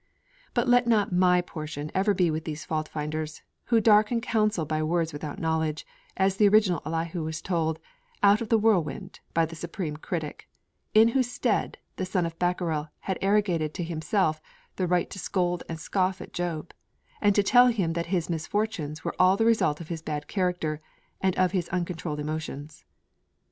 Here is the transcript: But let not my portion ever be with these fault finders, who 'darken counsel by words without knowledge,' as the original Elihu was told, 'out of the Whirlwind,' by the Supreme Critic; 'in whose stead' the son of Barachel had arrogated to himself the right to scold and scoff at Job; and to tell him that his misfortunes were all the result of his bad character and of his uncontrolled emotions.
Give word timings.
But 0.55 0.67
let 0.67 0.87
not 0.87 1.13
my 1.13 1.41
portion 1.41 1.91
ever 1.93 2.15
be 2.15 2.31
with 2.31 2.43
these 2.43 2.65
fault 2.65 2.87
finders, 2.89 3.43
who 3.65 3.79
'darken 3.79 4.19
counsel 4.19 4.65
by 4.65 4.81
words 4.81 5.13
without 5.13 5.37
knowledge,' 5.37 5.85
as 6.17 6.37
the 6.37 6.47
original 6.47 6.81
Elihu 6.87 7.21
was 7.23 7.39
told, 7.39 7.77
'out 8.23 8.41
of 8.41 8.49
the 8.49 8.57
Whirlwind,' 8.57 9.19
by 9.35 9.45
the 9.45 9.55
Supreme 9.55 9.95
Critic; 9.97 10.49
'in 10.95 11.09
whose 11.09 11.29
stead' 11.29 11.77
the 11.97 12.05
son 12.07 12.25
of 12.25 12.39
Barachel 12.39 12.89
had 13.01 13.19
arrogated 13.21 13.75
to 13.75 13.83
himself 13.83 14.41
the 14.75 14.87
right 14.87 15.07
to 15.11 15.19
scold 15.19 15.61
and 15.69 15.79
scoff 15.79 16.19
at 16.19 16.33
Job; 16.33 16.73
and 17.21 17.35
to 17.35 17.43
tell 17.43 17.67
him 17.67 17.93
that 17.93 18.07
his 18.07 18.27
misfortunes 18.27 19.03
were 19.05 19.13
all 19.19 19.37
the 19.37 19.45
result 19.45 19.79
of 19.81 19.89
his 19.89 20.01
bad 20.01 20.27
character 20.27 20.81
and 21.21 21.35
of 21.35 21.51
his 21.51 21.69
uncontrolled 21.69 22.19
emotions. 22.19 22.85